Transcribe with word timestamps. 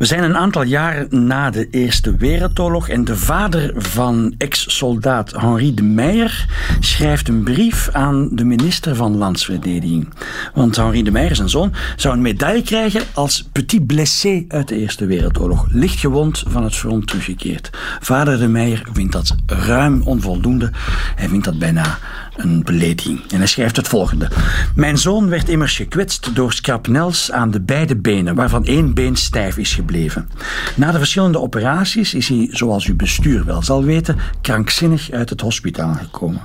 We 0.00 0.06
zijn 0.06 0.22
een 0.22 0.36
aantal 0.36 0.62
jaren 0.62 1.26
na 1.26 1.50
de 1.50 1.70
Eerste 1.70 2.16
Wereldoorlog 2.16 2.88
en 2.88 3.04
de 3.04 3.16
vader 3.16 3.72
van 3.76 4.34
ex-soldaat 4.38 5.32
Henri 5.32 5.74
de 5.74 5.82
Meijer 5.82 6.46
schrijft 6.78 7.28
een 7.28 7.42
brief 7.42 7.88
aan 7.92 8.28
de 8.32 8.44
minister 8.44 8.96
van 8.96 9.16
Landsverdediging. 9.16 10.08
Want 10.54 10.76
Henri 10.76 11.02
de 11.02 11.10
Meijer, 11.10 11.36
zijn 11.36 11.48
zoon, 11.48 11.72
zou 11.96 12.14
een 12.14 12.22
medaille 12.22 12.62
krijgen 12.62 13.02
als 13.14 13.48
petit 13.52 13.86
blessé 13.86 14.44
uit 14.48 14.68
de 14.68 14.76
Eerste 14.76 15.06
Wereldoorlog. 15.06 15.66
Lichtgewond 15.70 16.44
van 16.46 16.64
het 16.64 16.74
front 16.74 17.06
teruggekeerd. 17.06 17.70
Vader 18.00 18.38
de 18.38 18.48
Meijer 18.48 18.86
vindt 18.92 19.12
dat 19.12 19.34
ruim 19.46 20.02
onvoldoende. 20.02 20.70
Hij 21.16 21.28
vindt 21.28 21.44
dat 21.44 21.58
bijna 21.58 21.98
een 22.36 22.62
belediging. 22.64 23.20
En 23.30 23.38
hij 23.38 23.46
schrijft 23.46 23.76
het 23.76 23.88
volgende. 23.88 24.28
Mijn 24.74 24.98
zoon 24.98 25.28
werd 25.28 25.48
immers 25.48 25.76
gekwetst 25.76 26.34
door 26.34 26.52
scrapnels 26.52 27.32
aan 27.32 27.50
de 27.50 27.60
beide 27.60 27.96
benen, 27.96 28.34
waarvan 28.34 28.64
één 28.64 28.94
been 28.94 29.16
stijf 29.16 29.56
is 29.56 29.74
gebleven. 29.74 30.28
Na 30.76 30.92
de 30.92 30.98
verschillende 30.98 31.40
operaties 31.40 32.14
is 32.14 32.28
hij, 32.28 32.48
zoals 32.50 32.86
uw 32.86 32.96
bestuur 32.96 33.44
wel 33.44 33.62
zal 33.62 33.84
weten, 33.84 34.16
krankzinnig 34.40 35.10
uit 35.10 35.30
het 35.30 35.40
hospitaal 35.40 35.94
gekomen. 35.94 36.42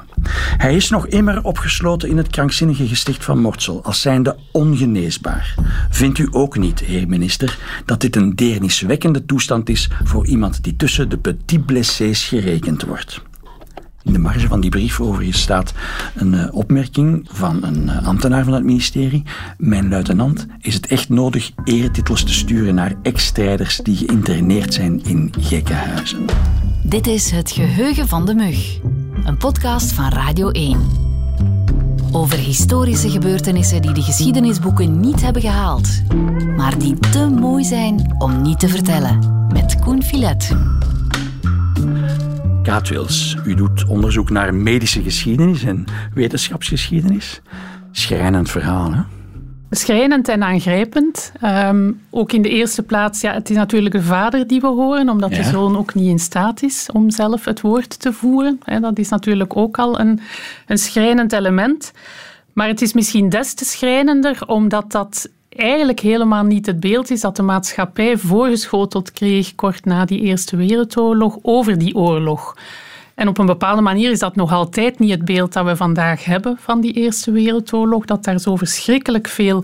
Hij 0.58 0.75
is 0.75 0.89
nog 0.89 1.08
immer 1.08 1.44
opgesloten 1.44 2.09
in 2.09 2.17
het 2.17 2.27
krankzinnige 2.27 2.88
gesticht 2.88 3.23
van 3.23 3.39
Mortsel, 3.39 3.83
als 3.83 4.02
zijnde 4.02 4.38
ongeneesbaar. 4.52 5.55
Vindt 5.89 6.17
u 6.17 6.27
ook 6.31 6.58
niet, 6.58 6.80
heer 6.80 7.08
minister, 7.08 7.58
dat 7.86 8.02
dit 8.02 8.16
een 8.16 8.36
deerniswekkende 8.36 9.25
toestand 9.25 9.70
is 9.70 9.89
voor 10.03 10.25
iemand 10.25 10.63
die 10.63 10.75
tussen 10.75 11.09
de 11.09 11.17
petit 11.17 11.66
blessés 11.66 12.23
gerekend 12.23 12.83
wordt? 12.83 13.22
In 14.05 14.14
de 14.14 14.20
marge 14.20 14.48
van 14.48 14.62
die 14.62 14.70
brief 14.70 15.02
overigens 15.02 15.41
staat 15.41 15.73
een 16.16 16.34
uh, 16.34 16.48
opmerking 16.52 17.27
van 17.32 17.64
een 17.64 17.84
uh, 17.84 18.08
ambtenaar 18.08 18.44
van 18.44 18.54
het 18.54 18.64
ministerie. 18.64 19.23
Mijn 19.58 19.90
luitenant, 19.90 20.45
is 20.62 20.73
het 20.73 20.88
echt 20.88 21.09
nodig 21.09 21.52
eretitels 21.64 22.23
te 22.23 22.34
sturen 22.34 22.76
naar 22.76 22.95
ex-strijders 23.02 23.78
die 23.78 23.95
geïnterneerd 23.95 24.73
zijn 24.73 25.04
in 25.04 25.34
gekkenhuizen? 25.39 26.25
Dit 26.84 27.08
is 27.08 27.31
Het 27.31 27.52
Geheugen 27.52 28.08
van 28.08 28.25
de 28.25 28.36
Mug, 28.36 28.80
een 29.23 29.38
podcast 29.38 29.92
van 29.92 30.09
Radio 30.09 30.50
1. 30.50 30.80
Over 32.12 32.38
historische 32.38 33.09
gebeurtenissen 33.09 33.81
die 33.81 33.94
de 33.94 34.02
geschiedenisboeken 34.02 35.00
niet 35.00 35.22
hebben 35.22 35.42
gehaald, 35.42 35.90
maar 36.58 36.78
die 36.78 37.00
te 37.00 37.30
mooi 37.40 37.64
zijn 37.64 38.16
om 38.17 38.42
niet 38.42 38.59
te 38.59 38.67
vertellen. 38.67 39.47
Met 39.53 39.80
Koen 39.80 40.03
Filet. 40.03 40.56
Kaat 42.66 42.89
Wils, 42.89 43.38
u 43.45 43.53
doet 43.53 43.85
onderzoek 43.88 44.30
naar 44.30 44.53
medische 44.53 45.02
geschiedenis 45.02 45.63
en 45.63 45.85
wetenschapsgeschiedenis. 46.13 47.41
Schrijnend 47.91 48.49
verhaal, 48.49 48.94
hè? 48.94 49.02
Schrijnend 49.69 50.27
en 50.27 50.44
aangrijpend. 50.44 51.31
Um, 51.44 52.02
ook 52.09 52.31
in 52.31 52.41
de 52.41 52.49
eerste 52.49 52.83
plaats, 52.83 53.22
ja, 53.22 53.33
het 53.33 53.49
is 53.49 53.55
natuurlijk 53.55 53.95
de 53.95 54.02
vader 54.02 54.47
die 54.47 54.61
we 54.61 54.67
horen, 54.67 55.09
omdat 55.09 55.30
ja. 55.30 55.38
de 55.38 55.44
zoon 55.44 55.77
ook 55.77 55.94
niet 55.94 56.09
in 56.09 56.19
staat 56.19 56.63
is 56.63 56.89
om 56.94 57.09
zelf 57.09 57.45
het 57.45 57.61
woord 57.61 57.99
te 57.99 58.13
voeren. 58.13 58.59
dat 58.81 59.00
is 59.00 59.09
natuurlijk 59.09 59.57
ook 59.57 59.77
al 59.77 60.00
een, 60.00 60.19
een 60.67 60.77
schrijnend 60.77 61.33
element. 61.33 61.91
Maar 62.53 62.67
het 62.67 62.81
is 62.81 62.94
misschien 62.94 63.29
des 63.29 63.53
te 63.53 63.66
schrijnender, 63.66 64.47
omdat 64.47 64.91
dat 64.91 65.29
eigenlijk 65.56 66.00
helemaal 66.00 66.44
niet 66.44 66.66
het 66.66 66.80
beeld 66.80 67.11
is 67.11 67.22
dat 67.22 67.36
de 67.36 67.44
maatschappij 67.44 68.17
voorgeschoteld 68.17 69.11
kreeg 69.11 69.56
kort 69.56 69.86
na 69.86 70.06
die 70.06 70.22
Eerste 70.22 70.56
Wereldoorlog 70.56 71.38
over 71.42 71.78
die 71.78 71.95
oorlog. 71.95 72.56
En 73.16 73.28
op 73.28 73.38
een 73.38 73.45
bepaalde 73.45 73.81
manier 73.81 74.12
is 74.12 74.20
dat 74.20 74.36
nog 74.36 74.52
altijd 74.52 75.00
niet 75.00 75.12
het 75.12 75.25
beeld 75.25 75.53
dat 75.53 75.66
we 75.66 75.75
vandaag 75.75 76.25
hebben 76.25 76.58
van 76.59 76.81
die 76.81 76.94
Eerste 76.94 77.31
Wereldoorlog, 77.31 78.06
dat 78.06 78.23
daar 78.23 78.39
zo 78.39 78.56
verschrikkelijk 78.56 79.28
veel, 79.28 79.64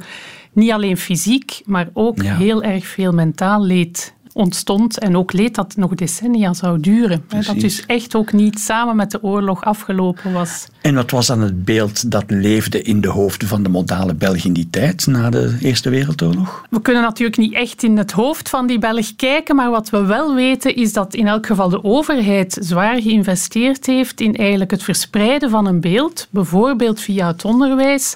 niet 0.54 0.72
alleen 0.72 0.98
fysiek, 0.98 1.62
maar 1.66 1.90
ook 1.94 2.22
ja. 2.22 2.36
heel 2.36 2.64
erg 2.64 2.86
veel 2.86 3.12
mentaal 3.12 3.66
leed 3.66 4.14
ontstond 4.34 5.00
en 5.00 5.18
ook 5.18 5.34
leed 5.34 5.56
dat 5.56 5.76
nog 5.76 5.96
decennia 5.96 6.54
zou 6.54 6.80
duren. 6.80 7.26
Precies. 7.26 7.48
Dat 7.48 7.60
dus 7.60 7.86
echt 7.86 8.16
ook 8.16 8.34
niet 8.34 8.60
samen 8.60 8.96
met 8.96 9.12
de 9.12 9.24
oorlog 9.24 9.64
afgelopen 9.64 10.34
was. 10.34 10.68
En 10.82 10.96
wat 10.96 11.12
was 11.12 11.28
dan 11.28 11.42
het 11.42 11.66
beeld 11.66 12.12
dat 12.12 12.24
leefde 12.28 12.82
in 12.82 13.02
de 13.02 13.08
hoofden 13.08 13.48
van 13.48 13.64
de 13.64 13.70
modale 13.70 14.14
Belg 14.14 14.46
in 14.46 14.54
die 14.54 14.68
tijd, 14.70 15.08
na 15.08 15.30
de 15.30 15.58
Eerste 15.62 15.90
Wereldoorlog? 15.90 16.66
We 16.70 16.82
kunnen 16.82 17.02
natuurlijk 17.02 17.38
niet 17.38 17.54
echt 17.54 17.84
in 17.84 17.98
het 17.98 18.12
hoofd 18.12 18.50
van 18.50 18.68
die 18.68 18.80
Belg 18.80 19.16
kijken, 19.16 19.56
maar 19.56 19.70
wat 19.70 19.90
we 19.90 20.06
wel 20.06 20.36
weten 20.36 20.76
is 20.76 20.94
dat 20.94 21.14
in 21.14 21.28
elk 21.28 21.46
geval 21.46 21.70
de 21.70 21.84
overheid 21.84 22.58
zwaar 22.62 23.02
geïnvesteerd 23.02 23.86
heeft 23.86 24.22
in 24.22 24.36
eigenlijk 24.36 24.72
het 24.72 24.84
verspreiden 24.84 25.50
van 25.50 25.66
een 25.68 25.82
beeld, 25.82 26.28
bijvoorbeeld 26.30 27.00
via 27.00 27.28
het 27.28 27.46
onderwijs 27.46 28.16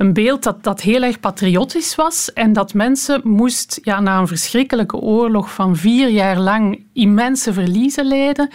een 0.00 0.12
beeld 0.12 0.42
dat, 0.42 0.62
dat 0.62 0.80
heel 0.80 1.02
erg 1.02 1.20
patriotisch 1.20 1.94
was 1.94 2.32
en 2.32 2.52
dat 2.52 2.74
mensen 2.74 3.20
moest 3.24 3.80
ja, 3.82 4.00
na 4.00 4.18
een 4.18 4.26
verschrikkelijke 4.26 4.96
oorlog 4.96 5.54
van 5.54 5.76
vier 5.76 6.08
jaar 6.08 6.38
lang 6.38 6.84
immense 6.92 7.52
verliezen 7.52 8.06
lijden, 8.06 8.50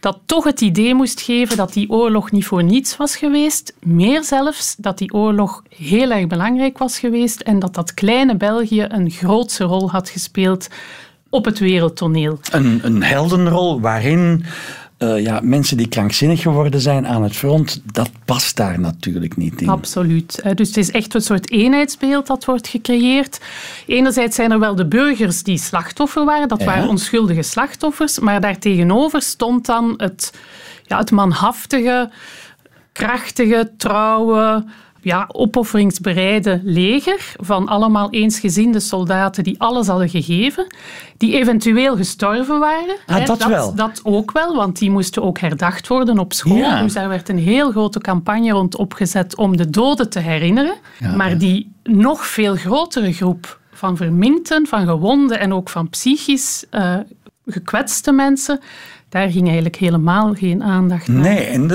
dat 0.00 0.18
toch 0.26 0.44
het 0.44 0.60
idee 0.60 0.94
moest 0.94 1.20
geven 1.20 1.56
dat 1.56 1.72
die 1.72 1.90
oorlog 1.90 2.30
niet 2.30 2.46
voor 2.46 2.62
niets 2.62 2.96
was 2.96 3.16
geweest. 3.16 3.74
Meer 3.82 4.24
zelfs, 4.24 4.74
dat 4.78 4.98
die 4.98 5.12
oorlog 5.12 5.62
heel 5.68 6.10
erg 6.10 6.26
belangrijk 6.26 6.78
was 6.78 6.98
geweest 6.98 7.40
en 7.40 7.58
dat 7.58 7.74
dat 7.74 7.94
kleine 7.94 8.36
België 8.36 8.86
een 8.88 9.10
grootse 9.10 9.64
rol 9.64 9.90
had 9.90 10.08
gespeeld 10.08 10.68
op 11.30 11.44
het 11.44 11.58
wereldtoneel. 11.58 12.38
Een, 12.50 12.80
een 12.82 13.02
heldenrol 13.02 13.80
waarin 13.80 14.44
uh, 15.02 15.22
ja, 15.22 15.40
mensen 15.42 15.76
die 15.76 15.88
krankzinnig 15.88 16.42
geworden 16.42 16.80
zijn 16.80 17.06
aan 17.06 17.22
het 17.22 17.36
front, 17.36 17.82
dat 17.92 18.10
past 18.24 18.56
daar 18.56 18.80
natuurlijk 18.80 19.36
niet 19.36 19.60
in. 19.60 19.68
Absoluut. 19.68 20.42
Dus 20.54 20.68
het 20.68 20.76
is 20.76 20.90
echt 20.90 21.14
een 21.14 21.20
soort 21.20 21.50
eenheidsbeeld 21.50 22.26
dat 22.26 22.44
wordt 22.44 22.68
gecreëerd. 22.68 23.40
Enerzijds 23.86 24.36
zijn 24.36 24.50
er 24.52 24.58
wel 24.58 24.74
de 24.74 24.86
burgers 24.86 25.42
die 25.42 25.58
slachtoffer 25.58 26.24
waren, 26.24 26.48
dat 26.48 26.60
ja. 26.60 26.64
waren 26.64 26.88
onschuldige 26.88 27.42
slachtoffers, 27.42 28.18
maar 28.18 28.40
daartegenover 28.40 29.22
stond 29.22 29.66
dan 29.66 29.94
het, 29.96 30.32
ja, 30.86 30.98
het 30.98 31.10
manhaftige, 31.10 32.10
krachtige, 32.92 33.70
trouwe, 33.76 34.64
ja, 35.02 35.28
opofferingsbereide 35.32 36.60
leger 36.64 37.34
van 37.40 37.68
allemaal 37.68 38.10
eensgezinde 38.10 38.80
soldaten 38.80 39.44
die 39.44 39.60
alles 39.60 39.86
hadden 39.86 40.08
gegeven, 40.08 40.66
die 41.16 41.34
eventueel 41.34 41.96
gestorven 41.96 42.58
waren. 42.58 42.96
Ah, 43.06 43.16
hè, 43.16 43.24
dat, 43.24 43.38
dat, 43.38 43.48
wel. 43.48 43.74
Dat 43.74 44.00
ook 44.02 44.32
wel, 44.32 44.56
want 44.56 44.78
die 44.78 44.90
moesten 44.90 45.22
ook 45.22 45.38
herdacht 45.38 45.88
worden 45.88 46.18
op 46.18 46.32
school. 46.32 46.56
Ja. 46.56 46.82
Dus 46.82 46.92
daar 46.92 47.08
werd 47.08 47.28
een 47.28 47.38
heel 47.38 47.70
grote 47.70 47.98
campagne 47.98 48.50
rond 48.50 48.76
opgezet 48.76 49.36
om 49.36 49.56
de 49.56 49.70
doden 49.70 50.10
te 50.10 50.18
herinneren. 50.18 50.74
Ja, 50.98 51.16
maar 51.16 51.30
ja. 51.30 51.36
die 51.36 51.72
nog 51.82 52.26
veel 52.26 52.56
grotere 52.56 53.12
groep 53.12 53.60
van 53.72 53.96
verminkten, 53.96 54.66
van 54.66 54.86
gewonden 54.86 55.40
en 55.40 55.52
ook 55.52 55.68
van 55.68 55.88
psychisch 55.88 56.64
uh, 56.70 56.96
gekwetste 57.46 58.12
mensen, 58.12 58.60
daar 59.12 59.30
ging 59.30 59.44
eigenlijk 59.44 59.76
helemaal 59.76 60.34
geen 60.34 60.62
aandacht 60.62 61.08
naar. 61.08 61.22
Nee, 61.22 61.44
en 61.44 61.68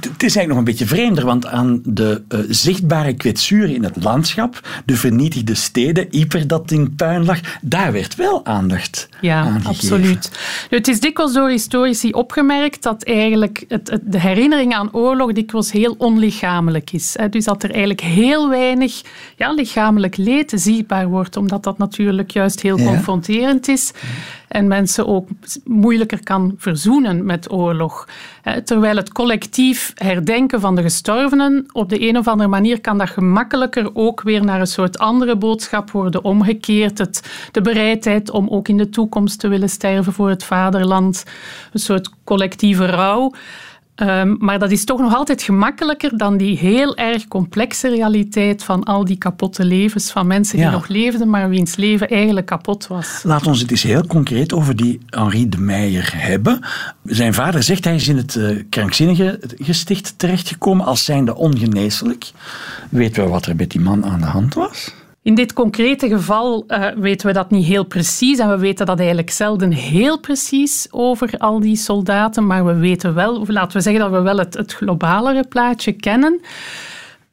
het 0.00 0.22
is 0.22 0.36
eigenlijk 0.36 0.48
nog 0.48 0.58
een 0.58 0.64
beetje 0.64 0.86
vreemder, 0.86 1.24
want 1.24 1.46
aan 1.46 1.80
de 1.84 2.22
uh, 2.28 2.40
zichtbare 2.48 3.14
kwetsuren 3.14 3.74
in 3.74 3.84
het 3.84 4.04
landschap, 4.04 4.60
de 4.84 4.96
vernietigde 4.96 5.54
steden, 5.54 6.06
Yper 6.10 6.46
dat 6.46 6.70
in 6.70 6.94
puin 6.94 7.24
lag, 7.24 7.40
daar 7.62 7.92
werd 7.92 8.14
wel 8.14 8.46
aandacht 8.46 9.08
ja, 9.20 9.40
aan 9.40 9.46
gegeven. 9.46 9.70
absoluut. 9.70 10.30
Nu, 10.70 10.76
het 10.78 10.88
is 10.88 11.00
dikwijls 11.00 11.32
door 11.32 11.48
historici 11.48 12.12
opgemerkt 12.12 12.82
dat 12.82 13.02
eigenlijk 13.02 13.64
het, 13.68 13.90
het, 13.90 14.02
de 14.04 14.20
herinnering 14.20 14.74
aan 14.74 14.92
oorlog 14.92 15.32
dikwijls 15.32 15.72
heel 15.72 15.94
onlichamelijk 15.98 16.92
is. 16.92 17.14
Hè. 17.18 17.28
Dus 17.28 17.44
dat 17.44 17.62
er 17.62 17.70
eigenlijk 17.70 18.00
heel 18.00 18.48
weinig 18.48 19.02
ja, 19.36 19.52
lichamelijk 19.52 20.16
leed 20.16 20.52
zichtbaar 20.54 21.08
wordt, 21.08 21.36
omdat 21.36 21.62
dat 21.62 21.78
natuurlijk 21.78 22.30
juist 22.30 22.60
heel 22.60 22.78
Ja. 22.78 22.84
confronterend 22.86 23.68
is 23.68 23.92
en 24.48 24.68
mensen 24.68 25.06
ook 25.06 25.28
moeilijker 25.64 26.22
kan 26.22 26.54
verzoenen 26.56 26.82
met 27.24 27.52
oorlog. 27.52 28.08
Terwijl 28.64 28.96
het 28.96 29.12
collectief 29.12 29.92
herdenken 29.94 30.60
van 30.60 30.74
de 30.74 30.82
gestorvenen, 30.82 31.66
op 31.72 31.88
de 31.88 32.08
een 32.08 32.18
of 32.18 32.28
andere 32.28 32.48
manier 32.48 32.80
kan 32.80 32.98
dat 32.98 33.10
gemakkelijker 33.10 33.90
ook 33.94 34.22
weer 34.22 34.44
naar 34.44 34.60
een 34.60 34.66
soort 34.66 34.98
andere 34.98 35.36
boodschap 35.36 35.90
worden 35.90 36.24
omgekeerd. 36.24 36.98
Het, 36.98 37.48
de 37.52 37.60
bereidheid 37.60 38.30
om 38.30 38.48
ook 38.48 38.68
in 38.68 38.76
de 38.76 38.88
toekomst 38.88 39.40
te 39.40 39.48
willen 39.48 39.68
sterven 39.68 40.12
voor 40.12 40.28
het 40.28 40.44
vaderland. 40.44 41.24
Een 41.72 41.80
soort 41.80 42.10
collectieve 42.24 42.86
rouw. 42.86 43.32
Um, 44.02 44.36
maar 44.38 44.58
dat 44.58 44.70
is 44.70 44.84
toch 44.84 45.00
nog 45.00 45.14
altijd 45.14 45.42
gemakkelijker 45.42 46.16
dan 46.18 46.36
die 46.36 46.58
heel 46.58 46.96
erg 46.96 47.28
complexe 47.28 47.88
realiteit 47.88 48.64
van 48.64 48.84
al 48.84 49.04
die 49.04 49.18
kapotte 49.18 49.64
levens 49.64 50.10
van 50.10 50.26
mensen 50.26 50.56
die 50.56 50.64
Ja. 50.66 50.70
nog 50.72 50.88
leefden, 50.88 51.30
maar 51.30 51.48
wiens 51.48 51.76
leven 51.76 52.08
eigenlijk 52.08 52.46
kapot 52.46 52.86
was. 52.86 53.20
Laat 53.22 53.46
ons 53.46 53.60
het 53.60 53.70
eens 53.70 53.82
heel 53.82 54.06
concreet 54.06 54.52
over 54.52 54.76
die 54.76 55.00
Henri 55.06 55.48
de 55.48 55.58
Meijer 55.58 56.12
hebben. 56.16 56.60
Zijn 57.04 57.34
vader 57.34 57.62
zegt 57.62 57.84
hij 57.84 57.94
is 57.94 58.08
in 58.08 58.16
het 58.16 58.34
uh, 58.34 58.62
krankzinnige 58.70 59.40
gesticht 59.58 60.14
terechtgekomen 60.18 60.86
als 60.86 61.04
zijnde 61.04 61.34
ongeneeslijk. 61.34 62.30
Weten 62.90 63.24
we 63.24 63.30
wat 63.30 63.46
er 63.46 63.56
met 63.56 63.70
die 63.70 63.80
man 63.80 64.04
aan 64.04 64.20
de 64.20 64.26
hand 64.26 64.54
was? 64.54 64.94
In 65.24 65.34
dit 65.34 65.52
concrete 65.52 66.08
geval 66.08 66.64
uh, 66.68 66.86
weten 66.96 67.26
we 67.26 67.32
dat 67.32 67.50
niet 67.50 67.66
heel 67.66 67.84
precies 67.84 68.38
en 68.38 68.48
we 68.48 68.58
weten 68.58 68.86
dat 68.86 68.98
eigenlijk 68.98 69.30
zelden 69.30 69.70
heel 69.70 70.18
precies 70.20 70.86
over 70.90 71.38
al 71.38 71.60
die 71.60 71.76
soldaten, 71.76 72.46
maar 72.46 72.66
we 72.66 72.74
weten 72.74 73.14
wel, 73.14 73.40
of 73.40 73.48
laten 73.48 73.76
we 73.76 73.82
zeggen 73.82 74.02
dat 74.02 74.10
we 74.10 74.20
wel 74.20 74.38
het, 74.38 74.54
het 74.54 74.72
globalere 74.72 75.44
plaatje 75.48 75.92
kennen. 75.92 76.40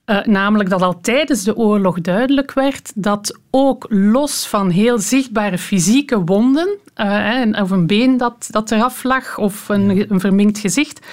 Uh, 0.06 0.24
namelijk 0.24 0.70
dat 0.70 0.82
al 0.82 1.00
tijdens 1.02 1.44
de 1.44 1.56
oorlog 1.56 2.02
duidelijk 2.02 2.54
werd 2.54 2.92
dat 2.96 3.40
ook 3.50 3.86
los 3.90 4.48
van 4.48 4.70
heel 4.70 5.00
zichtbare 5.00 5.58
fysieke 5.58 6.20
wonden, 6.24 6.78
uh, 6.98 7.62
of 7.62 7.72
een 7.72 7.88
been 7.88 8.18
dat, 8.18 8.48
dat 8.52 8.72
eraf 8.72 9.04
lag 9.04 9.38
of 9.38 9.70
een, 9.70 10.06
een 10.12 10.20
verminkt 10.20 10.60
gezicht, 10.60 11.08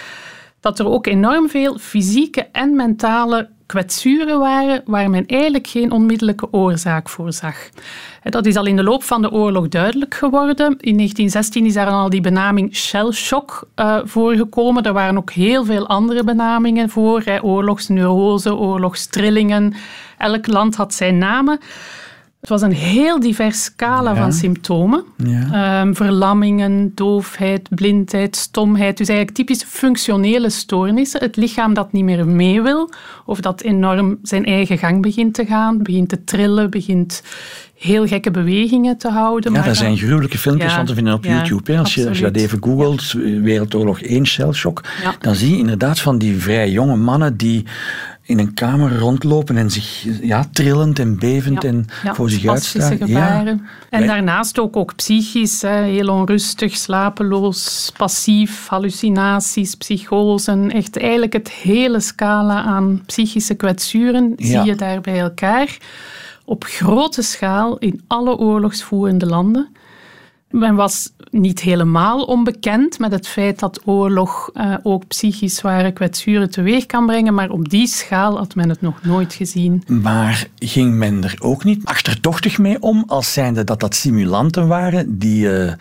dat 0.60 0.78
er 0.78 0.86
ook 0.86 1.06
enorm 1.06 1.48
veel 1.48 1.78
fysieke 1.78 2.48
en 2.52 2.76
mentale 2.76 3.48
kwetsuren 3.68 4.38
waren 4.38 4.82
waar 4.84 5.10
men 5.10 5.26
eigenlijk 5.26 5.66
geen 5.66 5.90
onmiddellijke 5.90 6.52
oorzaak 6.52 7.08
voor 7.08 7.32
zag. 7.32 7.56
Dat 8.22 8.46
is 8.46 8.56
al 8.56 8.66
in 8.66 8.76
de 8.76 8.82
loop 8.82 9.02
van 9.02 9.22
de 9.22 9.30
oorlog 9.30 9.68
duidelijk 9.68 10.14
geworden. 10.14 10.66
In 10.66 10.96
1916 10.96 11.66
is 11.66 11.74
daar 11.74 11.86
al 11.86 12.10
die 12.10 12.20
benaming 12.20 12.76
shell 12.76 13.10
shock 13.12 13.68
uh, 13.76 13.98
voorgekomen. 14.04 14.82
Er 14.82 14.92
waren 14.92 15.16
ook 15.16 15.30
heel 15.30 15.64
veel 15.64 15.86
andere 15.86 16.24
benamingen 16.24 16.88
voor. 16.88 17.22
Oorlogsneurose, 17.42 18.54
oorlogstrillingen. 18.54 19.74
Elk 20.18 20.46
land 20.46 20.76
had 20.76 20.94
zijn 20.94 21.18
namen. 21.18 21.58
Het 22.40 22.48
was 22.48 22.62
een 22.62 22.72
heel 22.72 23.20
divers 23.20 23.64
scala 23.64 24.14
van 24.16 24.32
symptomen. 24.32 25.04
Ja. 25.16 25.80
Um, 25.80 25.96
verlammingen, 25.96 26.92
doofheid, 26.94 27.68
blindheid, 27.70 28.36
stomheid. 28.36 28.96
Dus 28.96 29.08
eigenlijk 29.08 29.38
typisch 29.38 29.62
functionele 29.62 30.50
stoornissen. 30.50 31.20
Het 31.20 31.36
lichaam 31.36 31.74
dat 31.74 31.92
niet 31.92 32.04
meer 32.04 32.26
mee 32.26 32.62
wil, 32.62 32.90
of 33.24 33.40
dat 33.40 33.60
enorm 33.60 34.18
zijn 34.22 34.44
eigen 34.44 34.78
gang 34.78 35.02
begint 35.02 35.34
te 35.34 35.46
gaan, 35.46 35.82
begint 35.82 36.08
te 36.08 36.24
trillen, 36.24 36.70
begint 36.70 37.22
heel 37.78 38.06
gekke 38.06 38.30
bewegingen 38.30 38.98
te 38.98 39.08
houden. 39.08 39.52
Ja, 39.52 39.62
daar 39.62 39.76
zijn 39.76 39.96
gruwelijke 39.96 40.38
filmpjes 40.38 40.72
van 40.72 40.86
te 40.86 40.94
vinden 40.94 41.14
op 41.14 41.24
YouTube. 41.24 41.78
Als, 41.78 41.94
je, 41.94 42.08
als 42.08 42.18
je 42.18 42.24
dat 42.24 42.36
even 42.36 42.62
googelt, 42.62 43.12
Wereldoorlog 43.42 44.00
1 44.00 44.26
shellshock, 44.26 44.84
dan 45.18 45.34
zie 45.34 45.50
je 45.50 45.58
inderdaad 45.58 46.00
van 46.00 46.18
die 46.18 46.36
vrij 46.36 46.70
jonge 46.70 46.96
mannen 46.96 47.36
die 47.36 47.64
in 48.28 48.38
een 48.38 48.54
kamer 48.54 48.98
rondlopen 48.98 49.56
en 49.56 49.70
zich 49.70 50.06
ja, 50.22 50.48
trillend 50.52 50.98
en 50.98 51.18
bevend 51.18 51.64
en 51.64 51.86
voor 52.04 52.30
zich 52.30 52.46
uitstaan. 52.46 52.96
Gebaren. 52.96 53.66
En 53.90 54.06
daarnaast 54.06 54.58
ook, 54.58 54.76
ook 54.76 54.94
psychisch, 54.94 55.62
hè, 55.62 55.82
heel 55.82 56.08
onrustig, 56.08 56.76
slapeloos, 56.76 57.92
passief, 57.96 58.66
hallucinaties, 58.66 59.74
psychosen. 59.74 60.70
Echt 60.70 60.98
eigenlijk 60.98 61.32
het 61.32 61.50
hele 61.50 62.00
scala 62.00 62.62
aan 62.62 63.02
psychische 63.06 63.54
kwetsuren 63.54 64.32
zie 64.36 64.62
je 64.62 64.74
daar 64.74 65.00
bij 65.00 65.18
elkaar. 65.20 65.78
Op 66.44 66.64
grote 66.64 67.22
schaal 67.22 67.78
in 67.78 68.02
alle 68.06 68.36
oorlogsvoerende 68.36 69.26
landen. 69.26 69.68
Men 70.50 70.74
was 70.74 71.12
niet 71.30 71.60
helemaal 71.60 72.22
onbekend 72.22 72.98
met 72.98 73.12
het 73.12 73.28
feit 73.28 73.58
dat 73.58 73.80
oorlog 73.84 74.50
uh, 74.54 74.74
ook 74.82 75.06
psychisch 75.06 75.54
zware 75.54 75.92
kwetsuren 75.92 76.50
teweeg 76.50 76.86
kan 76.86 77.06
brengen, 77.06 77.34
maar 77.34 77.50
op 77.50 77.68
die 77.68 77.86
schaal 77.86 78.36
had 78.36 78.54
men 78.54 78.68
het 78.68 78.80
nog 78.80 79.02
nooit 79.02 79.34
gezien. 79.34 79.82
Maar 79.86 80.46
ging 80.58 80.94
men 80.94 81.24
er 81.24 81.36
ook 81.38 81.64
niet 81.64 81.84
achterdochtig 81.84 82.58
mee 82.58 82.82
om, 82.82 83.04
als 83.06 83.32
zijnde 83.32 83.64
dat 83.64 83.80
dat 83.80 83.94
simulanten 83.94 84.68
waren 84.68 85.18
die 85.18 85.44
uh, 85.44 85.72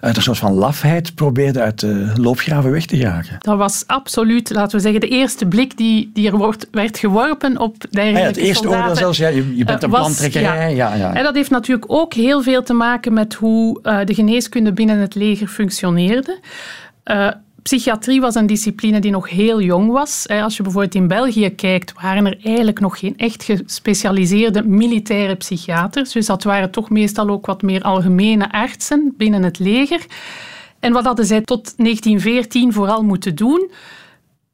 uit 0.00 0.16
een 0.16 0.22
soort 0.22 0.38
van 0.38 0.52
lafheid 0.52 1.14
probeerden 1.14 1.62
uit 1.62 1.80
de 1.80 2.12
loopgraven 2.20 2.70
weg 2.70 2.86
te 2.86 2.96
jagen? 2.96 3.36
Dat 3.38 3.58
was 3.58 3.84
absoluut, 3.86 4.50
laten 4.50 4.76
we 4.76 4.82
zeggen, 4.82 5.00
de 5.00 5.08
eerste 5.08 5.46
blik 5.46 5.76
die, 5.76 6.10
die 6.14 6.26
er 6.26 6.36
wordt, 6.36 6.68
werd 6.70 6.98
geworpen 6.98 7.58
op 7.58 7.76
dergelijke 7.90 8.20
ja, 8.20 8.26
Het 8.26 8.36
eerste 8.36 8.68
oordeel 8.68 8.96
zelfs, 8.96 9.18
ja, 9.18 9.28
je, 9.28 9.56
je 9.56 9.64
bent 9.64 9.82
een 9.82 9.88
uh, 9.88 9.94
plantrekkerij. 9.94 10.74
Ja. 10.74 10.94
Ja, 10.94 11.14
En 11.14 11.22
dat 11.22 11.34
heeft 11.34 11.50
natuurlijk 11.50 11.92
ook 11.92 12.14
heel 12.14 12.42
veel 12.42 12.62
te 12.62 12.72
maken 12.72 13.12
met 13.12 13.34
hoe 13.34 13.80
de 14.04 14.13
geneeskunde 14.14 14.72
binnen 14.72 14.98
het 14.98 15.14
leger 15.14 15.46
functioneerde. 15.46 16.38
Uh, 17.04 17.30
psychiatrie 17.62 18.20
was 18.20 18.34
een 18.34 18.46
discipline 18.46 19.00
die 19.00 19.10
nog 19.10 19.28
heel 19.28 19.60
jong 19.60 19.90
was. 19.90 20.28
Als 20.28 20.56
je 20.56 20.62
bijvoorbeeld 20.62 20.94
in 20.94 21.08
België 21.08 21.50
kijkt, 21.50 21.92
waren 21.92 22.26
er 22.26 22.38
eigenlijk 22.42 22.80
nog 22.80 22.98
geen 22.98 23.16
echt 23.16 23.44
gespecialiseerde 23.44 24.62
militaire 24.62 25.34
psychiaters. 25.34 26.12
Dus 26.12 26.26
dat 26.26 26.42
waren 26.42 26.70
toch 26.70 26.90
meestal 26.90 27.28
ook 27.28 27.46
wat 27.46 27.62
meer 27.62 27.82
algemene 27.82 28.52
artsen 28.52 29.14
binnen 29.16 29.42
het 29.42 29.58
leger. 29.58 30.06
En 30.80 30.92
wat 30.92 31.04
hadden 31.04 31.26
zij 31.26 31.40
tot 31.40 31.76
1914 31.76 32.72
vooral 32.72 33.02
moeten 33.02 33.34
doen? 33.34 33.70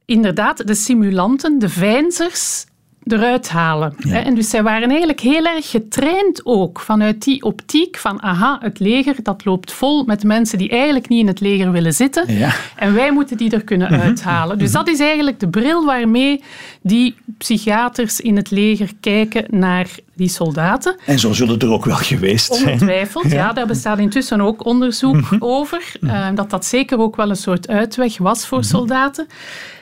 Inderdaad, 0.04 0.66
de 0.66 0.74
simulanten, 0.74 1.58
de 1.58 1.68
veinzers, 1.68 2.66
eruit 3.12 3.48
halen. 3.48 3.94
En 4.10 4.34
dus 4.34 4.50
zij 4.50 4.62
waren 4.62 4.88
eigenlijk 4.88 5.20
heel 5.20 5.44
erg 5.44 5.70
getraind 5.70 6.40
ook 6.44 6.80
vanuit 6.80 7.22
die 7.22 7.42
optiek 7.42 7.96
van 7.96 8.22
aha, 8.22 8.58
het 8.60 8.78
leger 8.78 9.14
dat 9.22 9.44
loopt 9.44 9.72
vol 9.72 10.04
met 10.04 10.24
mensen 10.24 10.58
die 10.58 10.68
eigenlijk 10.68 11.08
niet 11.08 11.20
in 11.20 11.26
het 11.26 11.40
leger 11.40 11.72
willen 11.72 11.92
zitten 11.92 12.34
ja. 12.34 12.52
en 12.76 12.94
wij 12.94 13.12
moeten 13.12 13.36
die 13.36 13.50
er 13.50 13.64
kunnen 13.64 13.92
mhm. 13.92 14.00
uithalen. 14.00 14.58
Dus 14.58 14.72
dat 14.72 14.88
is 14.88 15.00
eigenlijk 15.00 15.40
de 15.40 15.48
bril 15.48 15.84
waarmee 15.84 16.42
die 16.82 17.14
psychiaters 17.38 18.20
in 18.20 18.36
het 18.36 18.50
leger 18.50 18.90
kijken 19.00 19.44
naar 19.50 19.88
die 20.14 20.28
soldaten. 20.28 20.96
En 21.06 21.18
zo 21.18 21.32
zullen 21.32 21.58
er 21.58 21.70
ook 21.70 21.84
wel 21.84 21.96
geweest 21.96 22.54
zijn. 22.54 22.72
Ongetwijfeld, 22.72 23.30
ja. 23.30 23.52
Daar 23.52 23.66
bestaat 23.66 23.98
intussen 23.98 24.40
ook 24.40 24.64
onderzoek 24.64 25.14
mhm. 25.14 25.36
over. 25.38 25.92
Uh, 26.00 26.28
dat 26.34 26.50
dat 26.50 26.64
zeker 26.64 26.98
ook 26.98 27.16
wel 27.16 27.30
een 27.30 27.36
soort 27.36 27.68
uitweg 27.68 28.18
was 28.18 28.46
voor 28.46 28.58
mhm. 28.58 28.66
soldaten. 28.66 29.26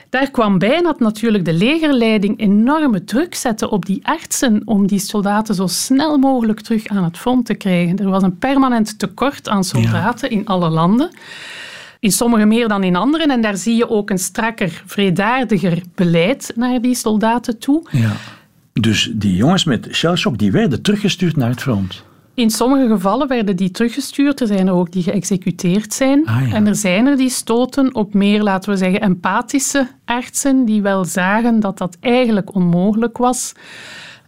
Daar 0.09 0.31
kwam 0.31 0.57
bij 0.57 0.81
dat 0.81 0.99
natuurlijk 0.99 1.45
de 1.45 1.53
legerleiding 1.53 2.39
enorme 2.39 3.03
druk 3.03 3.35
zette 3.35 3.69
op 3.69 3.85
die 3.85 3.99
artsen 4.03 4.61
om 4.65 4.87
die 4.87 4.99
soldaten 4.99 5.55
zo 5.55 5.67
snel 5.67 6.17
mogelijk 6.17 6.61
terug 6.61 6.87
aan 6.87 7.03
het 7.03 7.17
front 7.17 7.45
te 7.45 7.53
krijgen. 7.53 7.97
Er 7.97 8.09
was 8.09 8.23
een 8.23 8.37
permanent 8.37 8.99
tekort 8.99 9.49
aan 9.49 9.63
soldaten 9.63 10.29
in 10.29 10.45
alle 10.45 10.69
landen. 10.69 11.09
In 11.99 12.11
sommige 12.11 12.45
meer 12.45 12.67
dan 12.67 12.83
in 12.83 12.95
andere. 12.95 13.31
En 13.31 13.41
daar 13.41 13.57
zie 13.57 13.75
je 13.75 13.89
ook 13.89 14.09
een 14.09 14.19
strakker, 14.19 14.83
vredaardiger 14.85 15.81
beleid 15.95 16.51
naar 16.55 16.81
die 16.81 16.95
soldaten 16.95 17.57
toe. 17.57 17.87
Ja. 17.91 18.11
Dus 18.73 19.11
die 19.13 19.35
jongens 19.35 19.63
met 19.63 19.87
shellshock 19.91 20.37
die 20.37 20.51
werden 20.51 20.81
teruggestuurd 20.81 21.35
naar 21.35 21.49
het 21.49 21.61
front? 21.61 22.03
In 22.39 22.49
sommige 22.49 22.87
gevallen 22.87 23.27
werden 23.27 23.55
die 23.55 23.71
teruggestuurd. 23.71 24.41
Er 24.41 24.47
zijn 24.47 24.67
er 24.67 24.73
ook 24.73 24.91
die 24.91 25.03
geëxecuteerd 25.03 25.93
zijn. 25.93 26.25
Ah, 26.25 26.53
en 26.53 26.67
er 26.67 26.75
zijn 26.75 27.07
er 27.07 27.17
die 27.17 27.29
stoten 27.29 27.95
op 27.95 28.13
meer, 28.13 28.43
laten 28.43 28.71
we 28.71 28.77
zeggen, 28.77 29.01
empathische 29.01 29.87
artsen 30.05 30.65
die 30.65 30.81
wel 30.81 31.05
zagen 31.05 31.59
dat 31.59 31.77
dat 31.77 31.97
eigenlijk 31.99 32.55
onmogelijk 32.55 33.17
was. 33.17 33.53